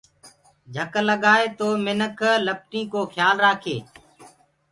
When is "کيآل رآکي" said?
3.13-3.77